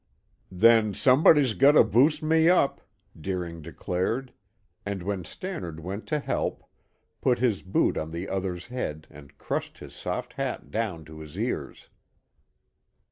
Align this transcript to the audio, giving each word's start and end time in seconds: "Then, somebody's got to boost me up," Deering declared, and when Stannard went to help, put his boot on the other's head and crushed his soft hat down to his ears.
"Then, 0.51 0.95
somebody's 0.95 1.53
got 1.53 1.73
to 1.73 1.83
boost 1.83 2.23
me 2.23 2.49
up," 2.49 2.81
Deering 3.15 3.61
declared, 3.61 4.33
and 4.83 5.03
when 5.03 5.23
Stannard 5.23 5.79
went 5.79 6.07
to 6.07 6.17
help, 6.17 6.63
put 7.21 7.37
his 7.37 7.61
boot 7.61 7.97
on 7.97 8.09
the 8.09 8.27
other's 8.27 8.65
head 8.65 9.05
and 9.11 9.37
crushed 9.37 9.77
his 9.77 9.93
soft 9.93 10.33
hat 10.33 10.71
down 10.71 11.05
to 11.05 11.19
his 11.19 11.37
ears. 11.37 11.89